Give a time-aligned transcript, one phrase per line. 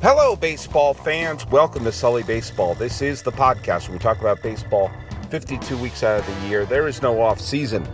[0.00, 1.44] Hello, baseball fans.
[1.46, 2.76] Welcome to Sully Baseball.
[2.76, 4.92] This is the podcast where we talk about baseball
[5.28, 6.64] 52 weeks out of the year.
[6.64, 7.84] There is no off season.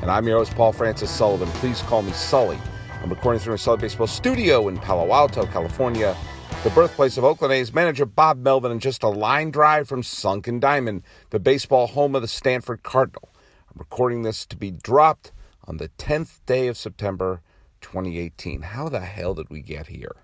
[0.00, 1.48] And I'm your host, Paul Francis Sullivan.
[1.54, 2.56] Please call me Sully.
[3.02, 6.16] I'm recording from a Sully Baseball studio in Palo Alto, California,
[6.62, 10.60] the birthplace of Oakland A's manager Bob Melvin, and just a line drive from Sunken
[10.60, 13.34] Diamond, the baseball home of the Stanford Cardinal.
[13.68, 15.32] I'm recording this to be dropped
[15.64, 17.42] on the 10th day of September
[17.80, 18.62] 2018.
[18.62, 20.14] How the hell did we get here?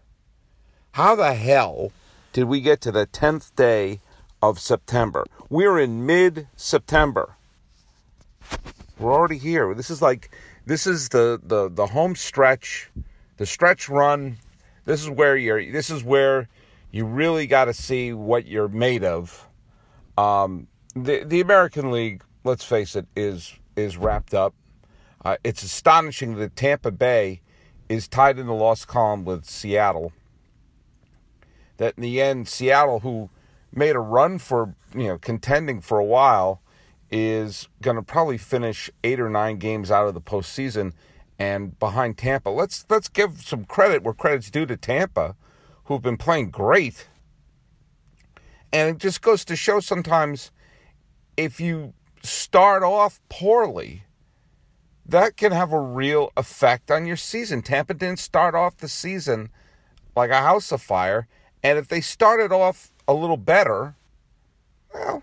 [0.94, 1.90] How the hell
[2.32, 3.98] did we get to the 10th day
[4.40, 5.24] of September?
[5.50, 7.34] We're in mid September.
[9.00, 9.74] We're already here.
[9.74, 10.30] This is like
[10.66, 12.92] this is the, the the home stretch,
[13.38, 14.36] the stretch run.
[14.84, 16.48] This is where you're this is where
[16.92, 19.48] you really got to see what you're made of.
[20.16, 24.54] Um, the the American League, let's face it, is is wrapped up.
[25.24, 27.40] Uh, it's astonishing that Tampa Bay
[27.88, 30.12] is tied in the loss column with Seattle
[31.76, 33.30] that in the end, Seattle, who
[33.72, 36.62] made a run for you know contending for a while,
[37.10, 40.92] is going to probably finish eight or nine games out of the postseason
[41.38, 42.50] and behind Tampa.
[42.50, 45.36] Let's let's give some credit where credit's due to Tampa,
[45.84, 47.08] who've been playing great.
[48.72, 50.50] And it just goes to show sometimes
[51.36, 54.04] if you start off poorly,
[55.06, 57.62] that can have a real effect on your season.
[57.62, 59.50] Tampa didn't start off the season
[60.16, 61.28] like a house of fire
[61.64, 63.96] and if they started off a little better,
[64.92, 65.22] well,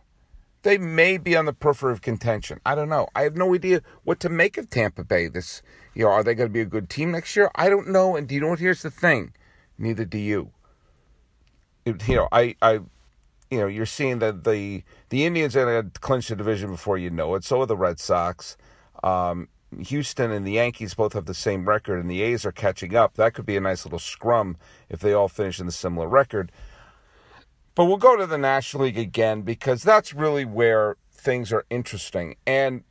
[0.64, 2.60] they may be on the periphery of contention.
[2.66, 3.08] I don't know.
[3.16, 5.28] I have no idea what to make of Tampa Bay.
[5.28, 5.62] This,
[5.94, 7.52] you know, are they going to be a good team next year?
[7.56, 8.16] I don't know.
[8.16, 8.60] And do you know what?
[8.60, 9.34] Here's the thing.
[9.78, 10.52] Neither do you.
[11.86, 12.74] You know, I, I,
[13.50, 16.98] you know, you're seeing that the the Indians are going to clinch the division before
[16.98, 17.44] you know it.
[17.44, 18.56] So are the Red Sox.
[19.04, 19.48] Um,
[19.80, 23.16] Houston and the Yankees both have the same record, and the A's are catching up.
[23.16, 24.58] That could be a nice little scrum
[24.90, 26.52] if they all finish in the similar record.
[27.74, 32.36] But we'll go to the National League again because that's really where things are interesting.
[32.46, 32.84] And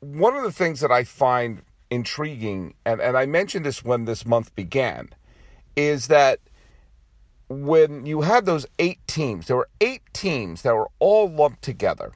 [0.00, 4.26] one of the things that I find intriguing, and, and I mentioned this when this
[4.26, 5.10] month began,
[5.76, 6.40] is that
[7.48, 12.12] when you had those eight teams, there were eight teams that were all lumped together.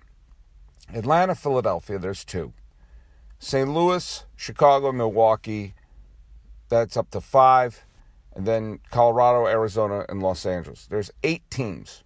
[0.93, 2.53] Atlanta, Philadelphia, there's two.
[3.41, 3.69] St.
[3.69, 5.75] Louis, Chicago, Milwaukee,
[6.69, 7.85] that's up to five.
[8.37, 10.87] And then Colorado, Arizona, and Los Angeles.
[10.89, 12.05] There's eight teams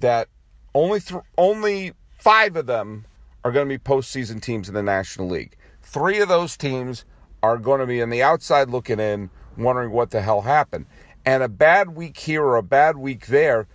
[0.00, 0.28] that
[0.74, 3.04] only th- only five of them
[3.44, 5.54] are going to be postseason teams in the National League.
[5.82, 7.04] Three of those teams
[7.42, 10.86] are going to be on the outside looking in, wondering what the hell happened.
[11.24, 13.68] And a bad week here or a bad week there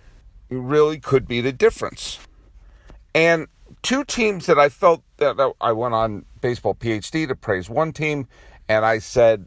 [0.50, 2.18] really could be the difference.
[3.14, 3.46] And
[3.84, 8.26] two teams that I felt that I went on baseball PhD to praise one team,
[8.68, 9.46] and I said,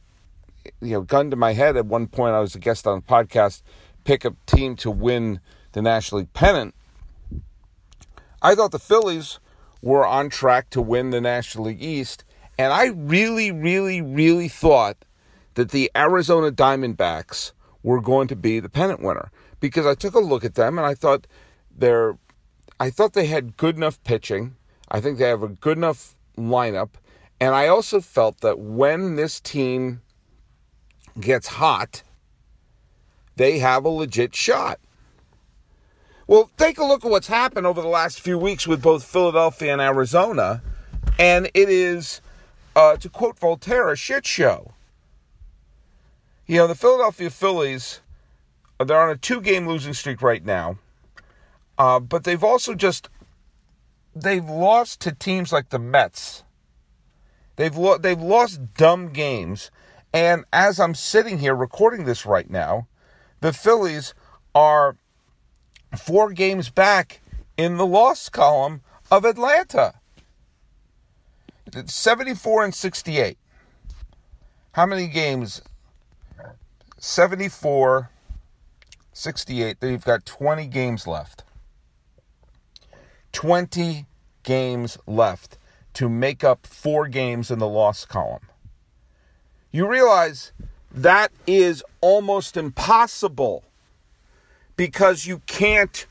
[0.80, 3.02] you know, gun to my head at one point, I was a guest on a
[3.02, 3.64] podcast,
[4.06, 5.42] pick a team to win
[5.74, 6.76] the National League pennant.
[8.42, 9.40] I thought the Phillies
[9.82, 12.24] were on track to win the National League East,
[12.60, 14.98] and I really, really, really thought
[15.56, 20.20] that the Arizona Diamondbacks were going to be the pennant winner because I took a
[20.20, 21.26] look at them and I thought
[21.76, 22.18] they're
[22.80, 24.56] I thought they had good enough pitching.
[24.90, 26.90] I think they have a good enough lineup.
[27.40, 30.02] And I also felt that when this team
[31.20, 32.04] gets hot,
[33.36, 34.80] they have a legit shot.
[36.26, 39.72] Well, take a look at what's happened over the last few weeks with both Philadelphia
[39.72, 40.62] and Arizona.
[41.18, 42.22] And it is,
[42.76, 44.74] uh, to quote Voltaire, a shit show.
[46.46, 48.02] You know, the Philadelphia Phillies,
[48.84, 50.78] they're on a two game losing streak right now.
[51.78, 53.10] Uh, but they've also just
[54.16, 56.44] they've lost to teams like the Mets.
[57.56, 59.72] They've lo- they've lost dumb games,
[60.14, 62.88] and as I'm sitting here recording this right now,
[63.42, 64.14] the Phillies
[64.54, 64.98] are
[65.96, 67.22] four games back
[67.58, 69.96] in the loss column of Atlanta.
[71.74, 73.38] It's 74 and 68.
[74.74, 75.62] How many games?
[76.98, 78.10] 74,
[79.12, 79.80] 68.
[79.80, 81.44] They've got 20 games left.
[83.34, 84.06] 20
[84.44, 85.58] games left
[85.94, 88.48] to make up four games in the loss column.
[89.72, 90.52] You realize
[90.92, 93.64] that is almost impossible
[94.76, 96.06] because you can't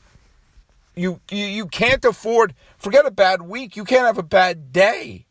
[0.95, 5.25] you, you you can't afford forget a bad week you can't have a bad day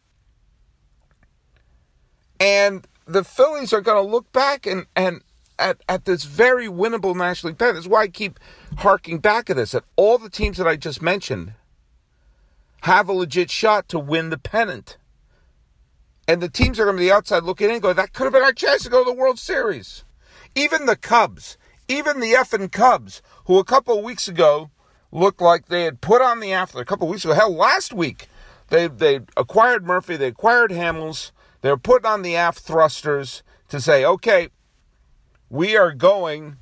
[2.38, 5.22] and the phillies are going to look back and and
[5.58, 7.76] at, at this very winnable national league pennant.
[7.76, 8.38] That's why I keep
[8.78, 9.74] harking back at this.
[9.74, 11.54] At all the teams that I just mentioned
[12.86, 14.96] have a legit shot to win the pennant.
[16.28, 18.44] And the teams are going to be outside looking in, going, that could have been
[18.44, 20.04] our chance to go to the World Series.
[20.54, 24.70] Even the Cubs, Even the effing Cubs, who a couple of weeks ago
[25.12, 27.92] looked like they had put on the after a couple of weeks ago, hell, last
[27.92, 28.28] week
[28.68, 31.30] they they acquired Murphy, they acquired Hamels,
[31.60, 34.48] they were putting on the aft thrusters to say, okay,
[35.48, 36.56] we are going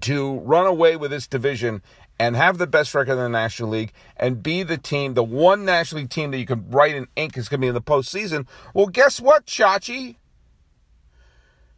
[0.00, 1.82] to run away with this division
[2.20, 5.64] and have the best record in the National League and be the team, the one
[5.64, 7.80] National League team that you can write in ink is going to be in the
[7.80, 8.46] postseason.
[8.74, 10.16] Well, guess what, Chachi?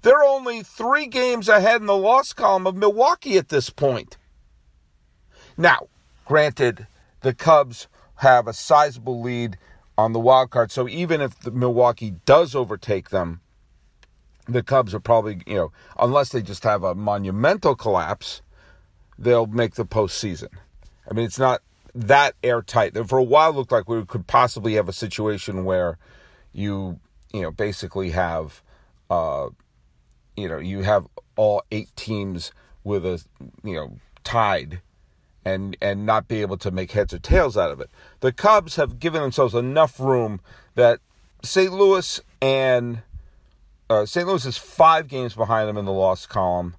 [0.02, 4.18] They're only three games ahead in the loss column of Milwaukee at this point.
[5.56, 5.86] Now,
[6.24, 6.88] granted,
[7.20, 7.86] the Cubs
[8.16, 9.58] have a sizable lead
[9.96, 13.42] on the wild card, so even if the Milwaukee does overtake them,
[14.48, 18.42] the Cubs are probably, you know, unless they just have a monumental collapse,
[19.22, 20.48] they'll make the postseason.
[21.08, 21.62] I mean, it's not
[21.94, 22.96] that airtight.
[23.08, 25.98] For a while, it looked like we could possibly have a situation where
[26.52, 26.98] you,
[27.32, 28.62] you know, basically have,
[29.10, 29.48] uh,
[30.36, 32.52] you know, you have all eight teams
[32.84, 33.24] with a,
[33.62, 34.80] you know, tied
[35.44, 37.90] and and not be able to make heads or tails out of it.
[38.20, 40.40] The Cubs have given themselves enough room
[40.74, 41.00] that
[41.42, 41.72] St.
[41.72, 43.02] Louis and
[43.90, 44.26] uh, St.
[44.26, 46.76] Louis is five games behind them in the loss column,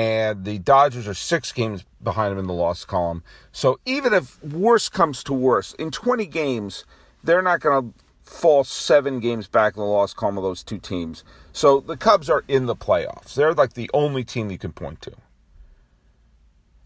[0.00, 3.22] and the Dodgers are six games behind them in the loss column.
[3.52, 6.86] So even if worse comes to worse, in 20 games,
[7.22, 10.78] they're not going to fall seven games back in the loss column of those two
[10.78, 11.22] teams.
[11.52, 13.34] So the Cubs are in the playoffs.
[13.34, 15.12] They're like the only team you can point to.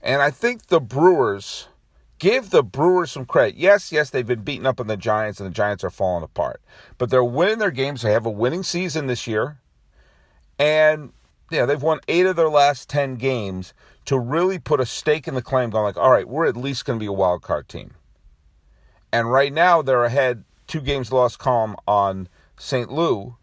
[0.02, 1.69] And I think the Brewers
[2.19, 3.55] give the Brewers some credit.
[3.55, 6.60] Yes, yes, they've been beaten up on the Giants, and the Giants are falling apart.
[6.99, 8.02] But they're winning their games.
[8.02, 9.60] They have a winning season this year.
[10.58, 11.12] And
[11.50, 13.75] yeah, they've won eight of their last ten games
[14.06, 16.85] to really put a stake in the claim, going like, all right, we're at least
[16.85, 17.93] going to be a wild card team.
[19.12, 22.91] And right now they're ahead two games lost column on St.
[22.91, 23.37] Lou.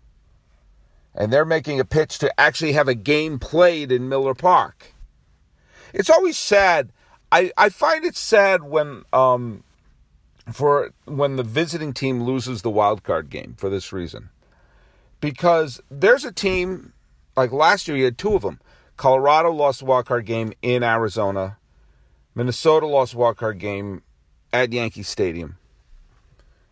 [1.14, 4.94] And they're making a pitch to actually have a game played in Miller Park.
[5.94, 6.92] It's always sad
[7.32, 9.64] I, I find it sad when um,
[10.52, 14.30] for when the visiting team loses the wild card game for this reason.
[15.22, 16.94] Because there's a team
[17.36, 18.60] like last year you had two of them.
[18.98, 21.58] Colorado lost the wild card game in Arizona.
[22.36, 24.04] Minnesota lost the wild card game
[24.54, 25.58] at Yankee Stadium.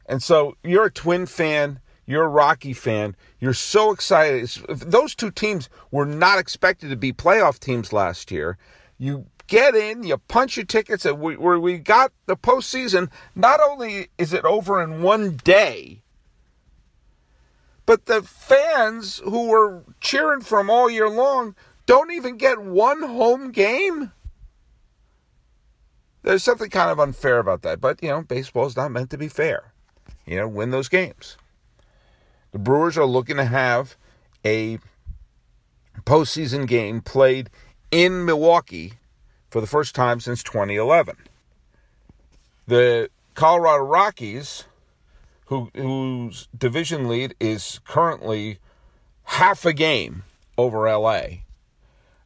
[0.06, 4.50] And so you're a twin fan, you're a Rocky fan, you're so excited.
[4.67, 8.57] Those two teams were not expected to be playoff teams last year.
[8.97, 13.09] You get in, you punch your tickets, and we, we got the postseason.
[13.35, 16.01] Not only is it over in one day,
[17.89, 21.56] but the fans who were cheering for them all year long
[21.88, 24.12] don't even get one home game.
[26.21, 29.18] There's something kind of unfair about that, but you know, baseball is not meant to
[29.18, 29.74] be fair.
[30.27, 31.36] You know, win those games.
[32.51, 33.97] The Brewers are looking to have
[34.45, 34.77] a
[36.01, 37.50] postseason game played
[37.89, 39.00] in Milwaukee
[39.50, 41.15] for the first time since 2011.
[42.68, 44.65] The Colorado Rockies,
[45.50, 48.60] who, whose division lead is currently
[49.24, 50.24] half a game
[50.60, 51.22] over LA,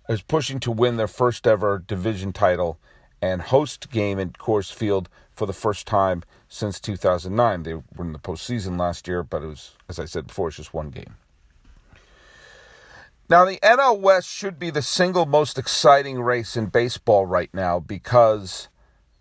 [0.09, 2.77] is pushing to win their first ever division title
[3.21, 7.63] and host game at Coors Field for the first time since 2009.
[7.63, 10.57] They were in the postseason last year, but it was, as I said before, it's
[10.57, 11.15] just one game.
[13.29, 17.79] Now, the NL West should be the single most exciting race in baseball right now
[17.79, 18.67] because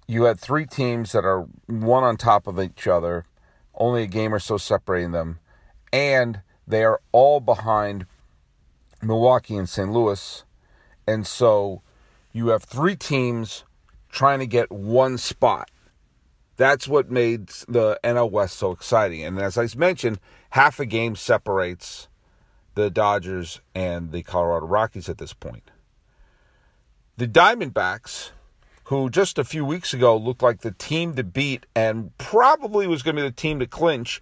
[0.09, 3.27] you had three teams that are one on top of each other,
[3.83, 5.41] only a game or so separating them,
[5.93, 8.07] and they are all behind
[9.03, 9.91] Milwaukee and St.
[9.91, 10.45] Louis.
[11.07, 11.83] And so
[12.33, 13.65] you have three teams
[14.09, 15.69] trying to get one spot.
[16.57, 19.25] That's what made the NL West so exciting.
[19.25, 20.21] And as I mentioned,
[20.51, 22.09] half a game separates
[22.75, 25.73] the Dodgers and the Colorado Rockies at this point.
[27.17, 28.31] The Diamondbacks,
[28.85, 33.03] who just a few weeks ago looked like the team to beat and probably was
[33.03, 34.21] going to be the team to clinch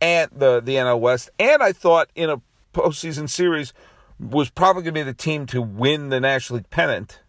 [0.00, 2.40] at the, the NL West, and I thought in a
[2.72, 3.72] postseason series
[4.18, 7.20] was probably going to be the team to win the National League pennant,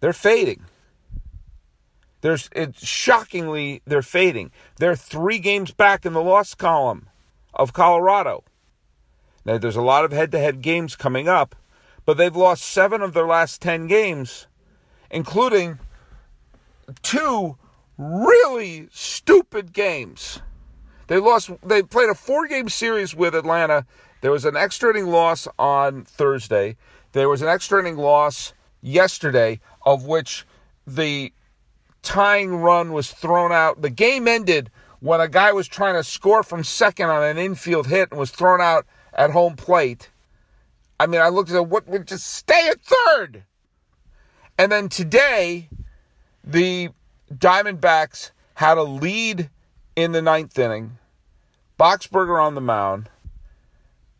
[0.00, 0.64] they're fading.
[2.20, 4.50] There's it's shockingly they're fading.
[4.78, 7.08] They're three games back in the loss column
[7.54, 8.44] of Colorado.
[9.44, 11.54] Now, there's a lot of head to head games coming up,
[12.04, 14.48] but they've lost seven of their last 10 games,
[15.10, 15.78] including
[17.02, 17.56] two
[17.98, 20.40] really stupid games.
[21.08, 23.86] They lost, they played a four game series with Atlanta.
[24.20, 26.76] There was an extra inning loss on Thursday.
[27.12, 30.44] There was an extra inning loss yesterday, of which
[30.86, 31.32] the
[32.02, 33.82] tying run was thrown out.
[33.82, 34.70] The game ended
[35.00, 38.30] when a guy was trying to score from second on an infield hit and was
[38.30, 40.10] thrown out at home plate
[40.98, 43.44] I mean, I looked at what would just stay at third.
[44.58, 45.68] And then today,
[46.42, 46.90] the
[47.32, 49.50] Diamondbacks had a lead
[49.94, 50.98] in the ninth inning.
[51.78, 53.10] Boxberger on the mound.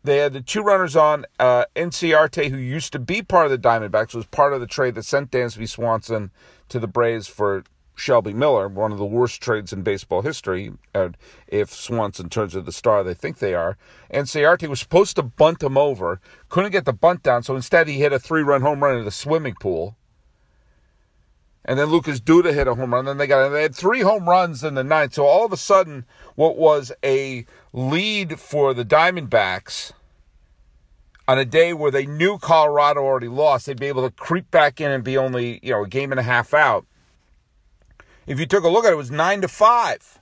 [0.03, 1.25] They had the two runners on.
[1.39, 5.03] Uh, who used to be part of the Diamondbacks, was part of the trade that
[5.03, 6.31] sent Dansby Swanson
[6.69, 7.63] to the Braves for
[7.95, 10.71] Shelby Miller, one of the worst trades in baseball history.
[10.93, 11.17] And
[11.47, 13.75] if Swanson turns into the star they think they are,
[14.13, 17.97] Inciarte was supposed to bunt him over, couldn't get the bunt down, so instead he
[17.97, 19.97] hit a three-run home run in the swimming pool.
[21.67, 23.05] And then Lucas Duda hit a home run.
[23.05, 25.15] Then they got they had three home runs in the ninth.
[25.15, 26.05] So all of a sudden,
[26.35, 29.91] what was a lead for the Diamondbacks
[31.27, 34.79] on a day where they knew Colorado already lost, they'd be able to creep back
[34.79, 36.85] in and be only you know a game and a half out.
[38.25, 40.19] If you took a look at it, it was nine to five.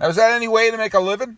[0.00, 1.36] Now, is that any way to make a living?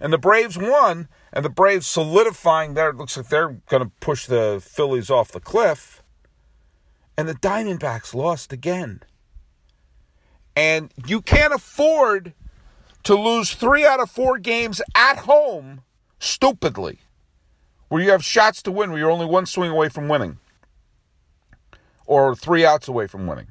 [0.00, 2.90] And the Braves won, and the Braves solidifying their.
[2.90, 6.01] It looks like they're going to push the Phillies off the cliff
[7.16, 9.02] and the Diamondbacks lost again.
[10.54, 12.34] And you can't afford
[13.04, 15.82] to lose three out of four games at home
[16.18, 17.00] stupidly,
[17.88, 20.38] where you have shots to win, where you're only one swing away from winning,
[22.06, 23.48] or three outs away from winning.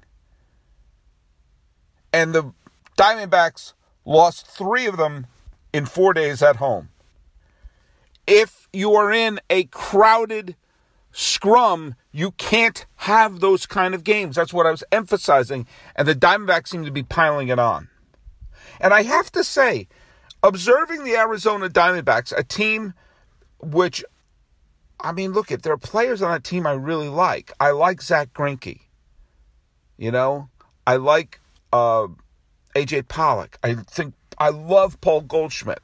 [2.14, 2.54] And the
[2.98, 3.74] Diamondbacks
[4.06, 5.28] lost three of them
[5.74, 6.90] in four days at home.
[8.28, 10.56] If you are in a crowded
[11.12, 14.36] scrum, you can't have those kind of games.
[14.36, 15.68] That's what I was emphasizing.
[15.96, 17.90] And the Diamondbacks seem to be piling it on.
[18.80, 19.88] And I have to say,
[20.44, 22.94] observing the Arizona Diamondbacks, a team
[23.60, 24.04] which,
[25.00, 27.52] I mean, look at there are players on that team I really like.
[27.60, 28.80] I like Zack Greinke.
[29.98, 30.50] You know,
[30.88, 31.40] I like
[31.72, 32.08] uh,
[32.76, 33.58] AJ Pollock.
[33.64, 35.82] I think I love Paul Goldschmidt.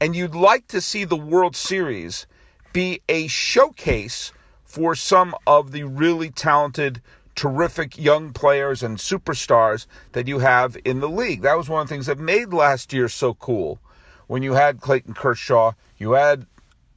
[0.00, 2.26] And you'd like to see the World Series
[2.72, 4.32] be a showcase
[4.68, 7.00] for some of the really talented,
[7.34, 11.40] terrific young players and superstars that you have in the league.
[11.40, 13.80] That was one of the things that made last year so cool.
[14.26, 16.46] When you had Clayton Kershaw, you had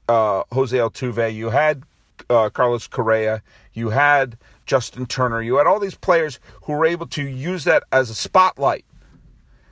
[0.10, 1.84] uh, Jose Altuve, you had
[2.30, 3.42] uh, Carlos Correa,
[3.74, 7.84] you had Justin Turner, you had all these players who were able to use that
[7.94, 8.84] as a spotlight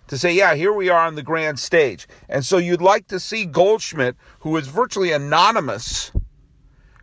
[0.07, 2.07] to say, yeah, here we are on the grand stage.
[2.29, 6.11] And so you'd like to see Goldschmidt, who is virtually anonymous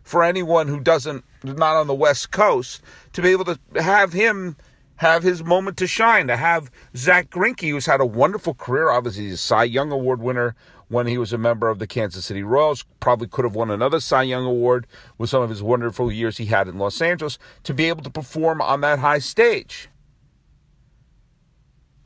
[0.07, 2.81] for anyone who doesn't not on the West Coast
[3.13, 4.55] to be able to have him
[4.95, 6.27] have his moment to shine.
[6.27, 10.21] To have Zack Greinke, who's had a wonderful career, obviously he's a Cy Young Award
[10.21, 10.55] winner
[10.87, 12.85] when he was a member of the Kansas City Royals.
[13.01, 14.87] Probably could have won another Cy Young Award
[15.17, 18.09] with some of his wonderful years he had in Los Angeles to be able to
[18.09, 19.89] perform on that high stage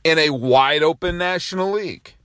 [0.03, 2.15] in a wide open National League.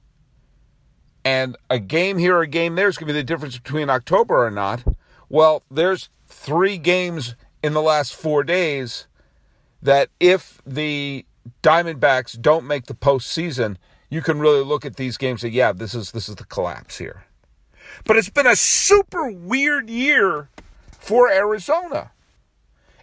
[1.22, 4.46] And a game here, a game there is going to be the difference between October
[4.46, 4.82] or not.
[5.28, 9.06] Well, there's three games in the last four days
[9.82, 11.26] that if the
[11.62, 13.76] Diamondbacks don't make the postseason,
[14.08, 16.44] you can really look at these games and say, yeah, this is this is the
[16.44, 17.24] collapse here.
[18.04, 20.48] But it's been a super weird year
[20.92, 22.12] for Arizona.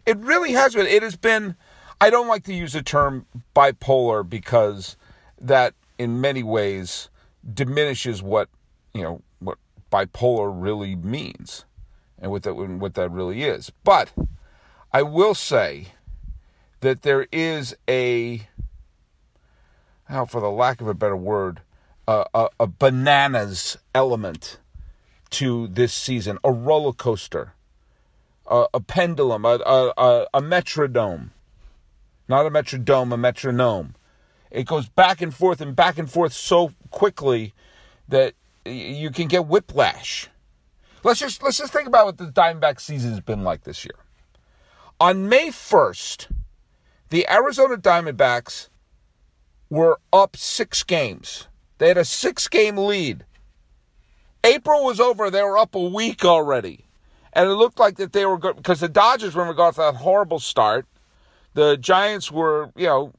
[0.05, 0.87] It really has been.
[0.87, 1.55] It has been
[1.99, 3.25] I don't like to use the term
[3.55, 4.97] bipolar because
[5.39, 7.09] that in many ways
[7.53, 8.49] diminishes what,
[8.93, 9.57] you know, what
[9.91, 11.65] bipolar really means
[12.23, 13.71] and what that what that really is.
[13.83, 14.11] But
[14.91, 15.87] I will say
[16.79, 18.47] that there is a
[20.05, 21.61] how for the lack of a better word,
[22.07, 24.57] uh, a, a bananas element
[25.31, 27.53] to this season, a roller coaster,
[28.47, 29.59] a, a pendulum, a,
[29.97, 31.31] a, a metronome,
[32.27, 33.95] not a metrodome, a metronome.
[34.49, 37.53] It goes back and forth and back and forth so quickly
[38.07, 40.29] that you can get whiplash.
[41.03, 43.95] Let's just let's just think about what the Diamondback season has been like this year.
[44.99, 46.31] On May 1st,
[47.09, 48.69] the Arizona Diamondbacks
[49.69, 51.47] were up 6 games.
[51.77, 53.25] They had a 6-game lead.
[54.43, 56.85] April was over, they were up a week already.
[57.33, 60.39] And it looked like that they were good because the Dodgers remember got that horrible
[60.39, 60.85] start.
[61.53, 63.13] The Giants were, you know,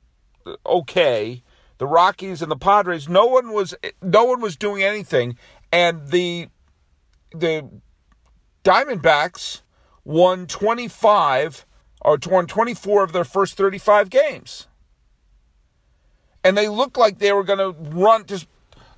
[0.64, 1.42] okay.
[1.78, 5.36] The Rockies and the Padres, no one was no one was doing anything
[5.72, 6.48] and the
[7.34, 7.68] the
[8.64, 9.60] Diamondbacks
[10.04, 11.66] won 25
[12.00, 14.66] or won 24 of their first 35 games.
[16.42, 18.46] And they looked like they were going to run just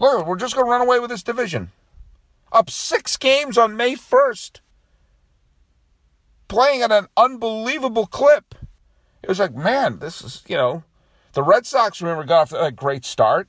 [0.01, 1.71] look, we're just going to run away with this division.
[2.53, 4.61] Up 6 games on May 1st.
[6.49, 8.55] Playing at an unbelievable clip.
[9.23, 10.85] It was like, man, this is, you know,
[11.33, 13.49] the Red Sox remember got off a great start.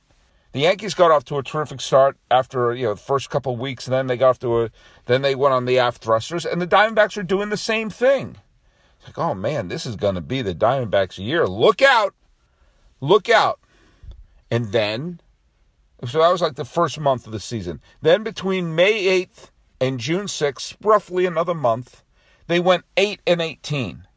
[0.58, 3.60] The Yankees got off to a terrific start after you know the first couple of
[3.60, 4.70] weeks, and then they got off to a
[5.06, 8.38] then they went on the aft thrusters, and the Diamondbacks are doing the same thing.
[8.96, 11.46] It's like, oh man, this is going to be the Diamondbacks' year.
[11.46, 12.12] Look out,
[13.00, 13.60] look out!
[14.50, 15.20] And then,
[16.04, 17.80] so that was like the first month of the season.
[18.02, 22.02] Then between May eighth and June sixth, roughly another month,
[22.48, 24.07] they went eight and eighteen.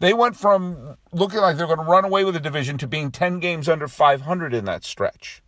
[0.00, 3.10] They went from looking like they're going to run away with the division to being
[3.10, 5.42] 10 games under 500 in that stretch.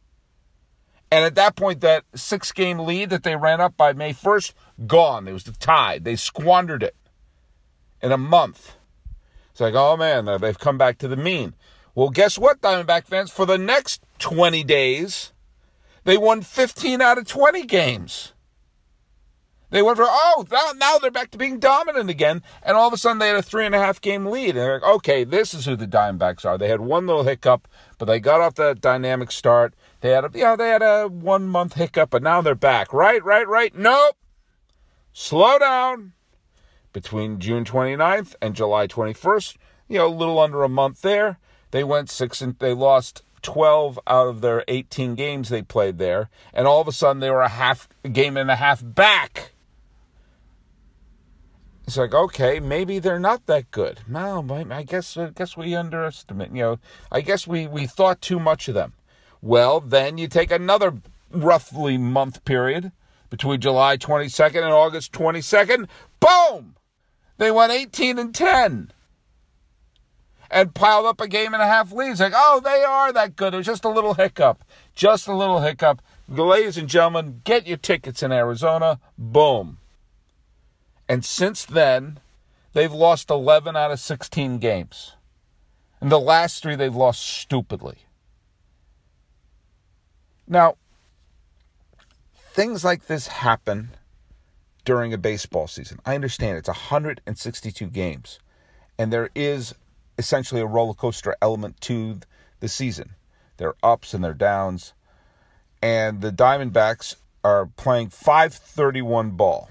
[1.10, 4.52] And at that point, that six game lead that they ran up by May 1st,
[4.86, 5.26] gone.
[5.26, 6.04] It was the tide.
[6.04, 6.96] They squandered it
[8.02, 8.76] in a month.
[9.50, 11.54] It's like, oh man, they've come back to the mean.
[11.94, 13.30] Well, guess what, Diamondback fans?
[13.30, 15.32] For the next 20 days,
[16.04, 18.31] they won 15 out of 20 games.
[19.72, 20.44] They went for, oh,
[20.76, 22.42] now they're back to being dominant again.
[22.62, 24.50] And all of a sudden they had a three and a half game lead.
[24.50, 26.58] And they're like, okay, this is who the Diamondbacks are.
[26.58, 29.72] They had one little hiccup, but they got off that dynamic start.
[30.02, 32.92] They had a, they had a one month hiccup, but now they're back.
[32.92, 33.74] Right, right, right.
[33.74, 34.18] Nope.
[35.14, 36.12] Slow down.
[36.92, 39.56] Between June 29th and July 21st,
[39.88, 41.38] you know, a little under a month there.
[41.70, 46.28] They went six and they lost 12 out of their 18 games they played there.
[46.52, 49.51] And all of a sudden they were a half game and a half back
[51.86, 54.00] it's like okay, maybe they're not that good.
[54.08, 56.50] No, I guess I guess we underestimate.
[56.52, 56.78] You know,
[57.10, 58.94] I guess we we thought too much of them.
[59.40, 60.98] Well, then you take another
[61.30, 62.92] roughly month period
[63.30, 65.88] between July 22nd and August 22nd.
[66.20, 66.76] Boom,
[67.38, 68.92] they went 18 and 10
[70.52, 72.20] and piled up a game and a half leads.
[72.20, 73.54] Like, oh, they are that good.
[73.54, 74.62] It was just a little hiccup.
[74.94, 76.02] Just a little hiccup.
[76.28, 79.00] Ladies and gentlemen, get your tickets in Arizona.
[79.16, 79.78] Boom.
[81.12, 82.20] And since then,
[82.72, 85.12] they've lost 11 out of 16 games.
[86.00, 88.06] And the last three they've lost stupidly.
[90.48, 90.78] Now,
[92.34, 93.90] things like this happen
[94.86, 95.98] during a baseball season.
[96.06, 98.38] I understand it's 162 games,
[98.98, 99.74] and there is
[100.16, 102.20] essentially a roller coaster element to
[102.60, 103.16] the season.
[103.58, 104.94] There are ups and there are downs,
[105.82, 109.68] and the Diamondbacks are playing 531 ball.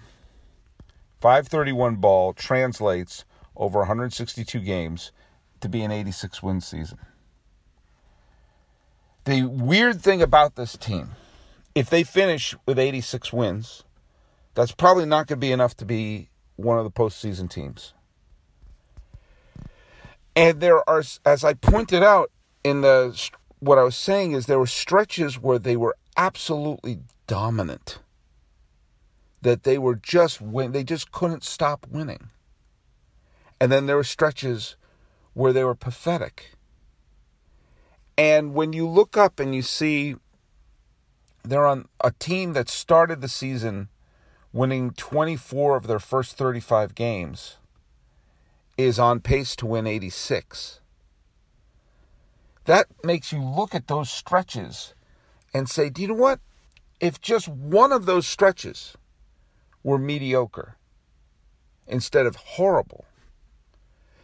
[1.21, 5.11] 531 ball translates over 162 games
[5.59, 6.97] to be an 86 win season.
[9.25, 11.11] The weird thing about this team,
[11.75, 13.83] if they finish with 86 wins,
[14.55, 17.93] that's probably not going to be enough to be one of the postseason teams.
[20.35, 22.31] And there are, as I pointed out
[22.63, 23.29] in the
[23.59, 27.99] what I was saying, is there were stretches where they were absolutely dominant
[29.41, 32.29] that they were just win they just couldn't stop winning.
[33.59, 34.75] And then there were stretches
[35.33, 36.51] where they were pathetic.
[38.17, 40.15] And when you look up and you see
[41.43, 43.89] they're on a team that started the season
[44.53, 47.57] winning 24 of their first 35 games
[48.77, 50.81] is on pace to win 86.
[52.65, 54.93] That makes you look at those stretches
[55.53, 56.39] and say, do you know what?
[56.99, 58.95] If just one of those stretches
[59.83, 60.75] were mediocre
[61.87, 63.05] instead of horrible,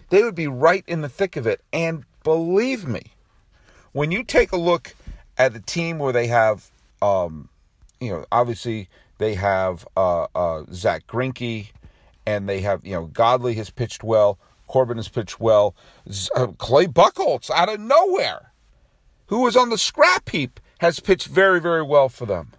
[0.09, 1.61] they would be right in the thick of it.
[1.73, 3.13] And believe me,
[3.91, 4.95] when you take a look
[5.37, 7.49] at a team where they have, um,
[7.99, 11.71] you know, obviously they have uh, uh, Zack Greinke,
[12.25, 15.75] and they have, you know, Godley has pitched well, Corbin has pitched well,
[16.35, 18.51] uh, Clay Buchholz out of nowhere,
[19.27, 22.51] who was on the scrap heap, has pitched very, very well for them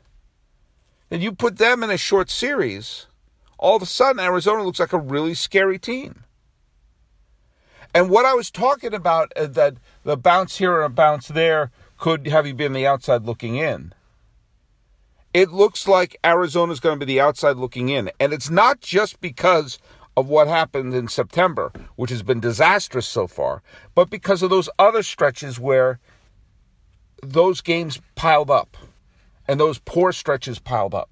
[1.11, 3.07] and you put them in a short series,
[3.59, 6.25] all of a sudden Arizona looks like a really scary team.
[7.95, 11.71] And what I was talking about uh, that the bounce here and a bounce there
[11.97, 13.93] could have you been the outside looking in.
[15.35, 18.11] It looks like Arizona's going to be the outside looking in.
[18.21, 19.79] And it's not just because
[20.17, 23.63] of what happened in September, which has been disastrous so far,
[23.95, 26.01] but because of those other stretches where
[27.23, 28.77] those games piled up
[29.49, 31.11] and those poor stretches piled up.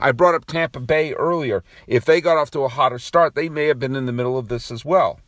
[0.00, 1.62] I brought up Tampa Bay earlier.
[1.86, 4.36] If they got off to a hotter start, they may have been in the middle
[4.36, 5.20] of this as well.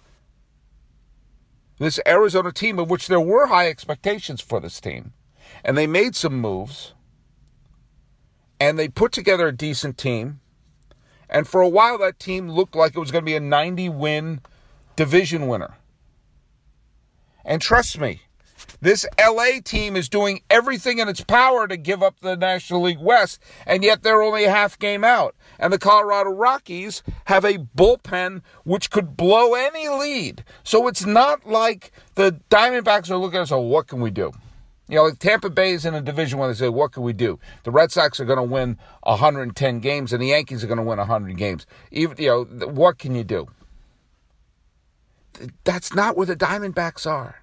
[1.78, 5.12] This Arizona team, of which there were high expectations for this team,
[5.64, 6.92] and they made some moves,
[8.59, 10.40] and they put together a decent team.
[11.28, 13.88] And for a while, that team looked like it was going to be a 90
[13.88, 14.40] win
[14.96, 15.78] division winner.
[17.44, 18.22] And trust me,
[18.80, 23.00] this LA team is doing everything in its power to give up the National League
[23.00, 25.34] West, and yet they're only a half game out.
[25.58, 30.44] And the Colorado Rockies have a bullpen which could blow any lead.
[30.62, 34.32] So it's not like the Diamondbacks are looking at us, oh, what can we do?
[34.88, 37.12] You know, like Tampa Bay is in a division where they say, what can we
[37.12, 37.38] do?
[37.62, 40.82] The Red Sox are going to win 110 games and the Yankees are going to
[40.82, 41.64] win 100 games.
[41.92, 43.46] Even, you know, what can you do?
[45.62, 47.42] That's not where the Diamondbacks are.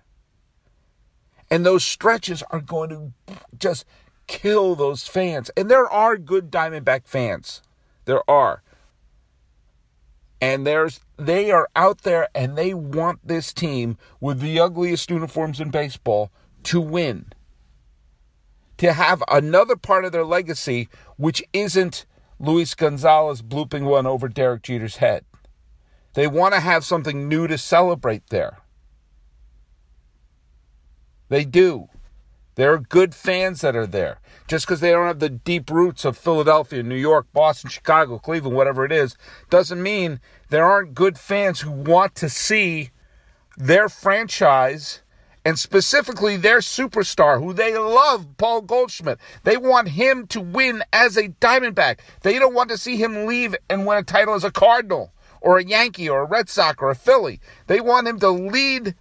[1.49, 3.13] And those stretches are going to
[3.57, 3.85] just
[4.27, 5.49] kill those fans.
[5.55, 7.61] And there are good Diamondback fans.
[8.05, 8.61] There are.
[10.39, 15.59] And there's they are out there and they want this team with the ugliest uniforms
[15.59, 16.31] in baseball
[16.63, 17.33] to win.
[18.77, 22.05] To have another part of their legacy which isn't
[22.39, 25.25] Luis Gonzalez blooping one over Derek Jeter's head.
[26.13, 28.59] They want to have something new to celebrate there.
[31.29, 31.89] They do.
[32.55, 34.19] There are good fans that are there.
[34.47, 38.55] Just because they don't have the deep roots of Philadelphia, New York, Boston, Chicago, Cleveland,
[38.55, 39.15] whatever it is,
[39.49, 42.89] doesn't mean there aren't good fans who want to see
[43.57, 45.01] their franchise
[45.45, 49.19] and specifically their superstar, who they love, Paul Goldschmidt.
[49.43, 51.99] They want him to win as a Diamondback.
[52.21, 55.57] They don't want to see him leave and win a title as a Cardinal or
[55.57, 57.39] a Yankee or a Red Sox or a Philly.
[57.67, 58.95] They want him to lead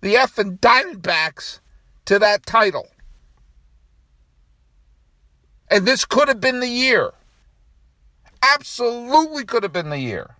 [0.00, 1.60] the effing Diamondbacks
[2.06, 2.88] to that title.
[5.70, 7.12] And this could have been the year.
[8.42, 10.36] Absolutely could have been the year.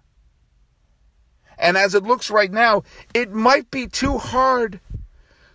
[1.59, 2.83] And as it looks right now,
[3.15, 4.81] it might be too hard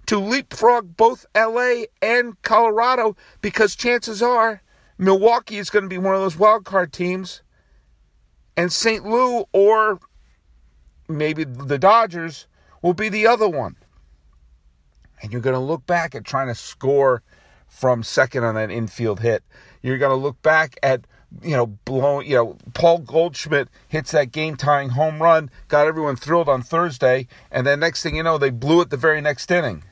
[0.07, 4.61] to leapfrog both LA and Colorado because chances are
[4.97, 7.41] Milwaukee is going to be one of those wild card teams.
[8.57, 9.05] And St.
[9.05, 9.99] Louis or
[11.07, 12.47] maybe the Dodgers
[12.81, 13.77] will be the other one
[15.21, 17.21] and you're going to look back at trying to score
[17.67, 19.43] from second on that infield hit.
[19.81, 21.05] You're going to look back at
[21.41, 26.15] you know blowing you know Paul Goldschmidt hits that game tying home run, got everyone
[26.15, 29.49] thrilled on Thursday, and then next thing you know they blew it the very next
[29.49, 29.83] inning.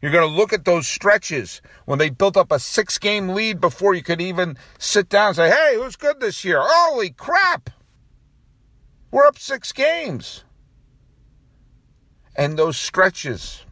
[0.00, 3.60] You're going to look at those stretches when they built up a six game lead
[3.60, 6.60] before you could even sit down and say, hey, who's good this year?
[6.62, 7.70] Holy crap!
[9.10, 10.44] We're up six games.
[12.36, 13.64] And those stretches,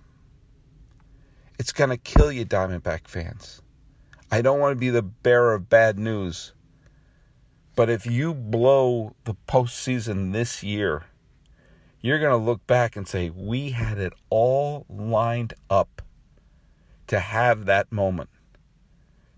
[1.67, 3.61] it's going to kill you, Diamondback fans.
[4.31, 6.55] I don't want to be the bearer of bad news.
[7.75, 11.07] But if you blow the postseason this year,
[12.01, 16.03] you're going to look back and say, we had it all lined up
[17.09, 18.31] to have that moment,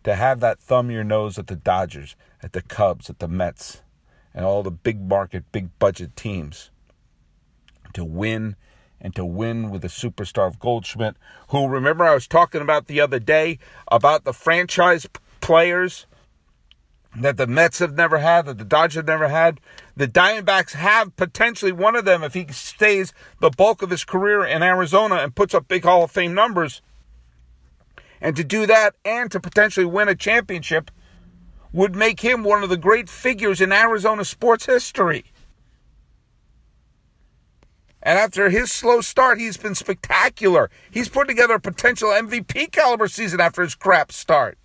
[0.05, 3.81] to have that thumb your nose at the Dodgers, at the Cubs, at the Mets,
[4.35, 6.71] and all the big market, big budget teams,
[7.95, 8.55] to win
[9.01, 11.17] and to win with a superstar of Goldschmidt,
[11.49, 13.59] who remember I was talking about the other day
[13.89, 15.07] about the franchise
[15.41, 16.07] players
[17.17, 19.61] that the Mets have never had, that the Dodgers have never had.
[19.97, 24.45] The Diamondbacks have potentially one of them if he stays the bulk of his career
[24.45, 26.83] in Arizona and puts up big Hall of Fame numbers.
[28.21, 30.91] And to do that and to potentially win a championship
[31.73, 35.25] would make him one of the great figures in Arizona sports history.
[38.03, 40.71] And after his slow start, he's been spectacular.
[40.91, 44.57] He's put together a potential MVP caliber season after his crap start.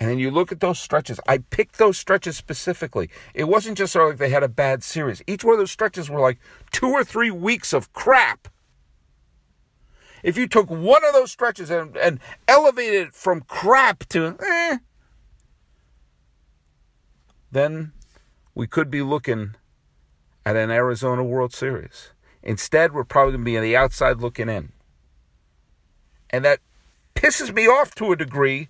[0.00, 1.18] And then you look at those stretches.
[1.26, 3.10] I picked those stretches specifically.
[3.34, 5.22] It wasn't just sort of like they had a bad series.
[5.26, 6.38] Each one of those stretches were like
[6.70, 8.48] two or three weeks of crap.
[10.22, 14.78] If you took one of those stretches and, and elevated it from crap to eh,
[17.50, 17.92] then
[18.54, 19.54] we could be looking
[20.48, 22.12] at an Arizona World Series.
[22.42, 24.72] Instead, we're probably going to be on the outside looking in.
[26.30, 26.60] And that
[27.14, 28.68] pisses me off to a degree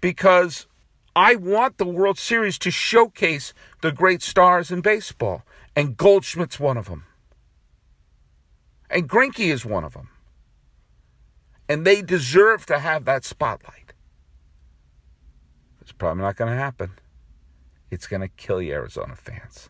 [0.00, 0.68] because
[1.16, 5.42] I want the World Series to showcase the great stars in baseball.
[5.74, 7.04] And Goldschmidt's one of them.
[8.88, 10.10] And Greinke is one of them.
[11.68, 13.92] And they deserve to have that spotlight.
[15.80, 16.92] It's probably not going to happen.
[17.90, 19.68] It's going to kill you, Arizona fans.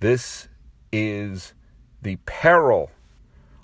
[0.00, 0.48] This
[0.90, 1.52] is
[2.00, 2.90] the peril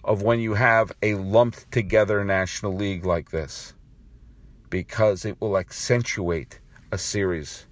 [0.04, 3.72] of when you have a lumped together National League like this
[4.68, 6.60] because it will accentuate
[6.92, 7.66] a series.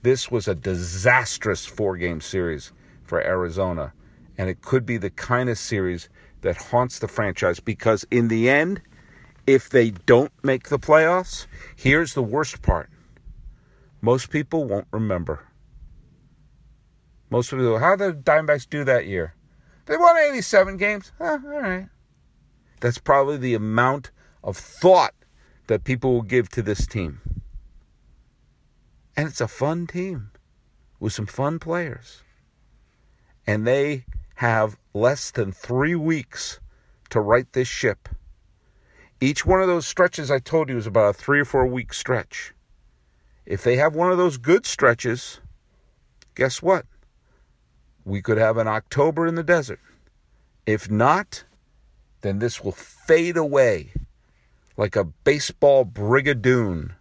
[0.00, 2.72] This was a disastrous four game series
[3.04, 3.92] for Arizona,
[4.38, 6.08] and it could be the kind of series
[6.40, 8.80] that haunts the franchise because, in the end,
[9.46, 12.88] if they don't make the playoffs, here's the worst part
[14.00, 15.44] most people won't remember.
[17.30, 19.34] Most people go, how did the Diamondbacks do that year?
[19.86, 21.12] They won 87 games.
[21.18, 21.88] Huh, all right.
[22.80, 24.10] That's probably the amount
[24.44, 25.14] of thought
[25.66, 27.20] that people will give to this team.
[29.16, 30.30] And it's a fun team
[31.00, 32.22] with some fun players.
[33.46, 34.04] And they
[34.36, 36.60] have less than three weeks
[37.10, 38.08] to right this ship
[39.20, 41.92] Each one of those stretches I told you is about a three or four week
[41.92, 42.54] stretch.
[43.46, 45.40] If they have one of those good stretches,
[46.36, 46.86] guess what?
[48.08, 49.80] We could have an October in the desert.
[50.64, 51.44] If not,
[52.22, 53.92] then this will fade away
[54.78, 56.92] like a baseball brigadoon,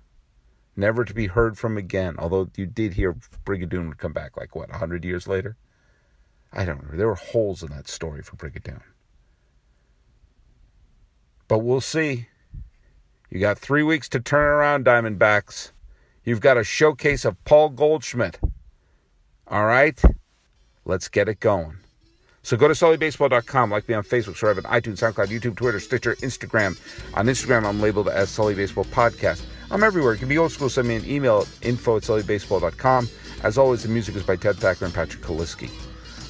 [0.75, 2.15] never to be heard from again.
[2.19, 3.13] Although you did hear
[3.45, 5.55] Brigadoon would come back like what, 100 years later?
[6.51, 6.97] I don't know.
[6.97, 8.81] There were holes in that story for Brigadoon.
[11.47, 12.27] But we'll see.
[13.29, 15.71] You got three weeks to turn around, Diamondbacks.
[16.25, 18.39] You've got a showcase of Paul Goldschmidt.
[19.47, 20.01] All right?
[20.87, 21.75] Let's get it going.
[22.43, 26.15] So go to SullyBaseball.com, like me on Facebook, subscribe on iTunes, SoundCloud, YouTube, Twitter, Stitcher,
[26.21, 26.79] Instagram.
[27.13, 29.43] On Instagram, I'm labeled as Sully Baseball Podcast.
[29.69, 30.13] I'm everywhere.
[30.13, 33.09] You can be old school, send me an email at info at SullyBaseball.com.
[33.43, 35.69] As always, the music is by Ted Thacker and Patrick Kaliski.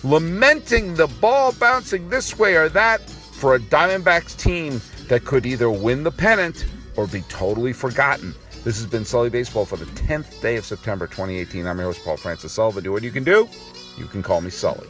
[0.03, 5.69] Lamenting the ball bouncing this way or that for a Diamondbacks team that could either
[5.69, 6.65] win the pennant
[6.95, 8.33] or be totally forgotten.
[8.63, 11.67] This has been Sully Baseball for the 10th day of September 2018.
[11.67, 12.83] I'm your host, Paul Francis Sullivan.
[12.83, 13.47] Do what you can do.
[13.97, 14.87] You can call me Sully.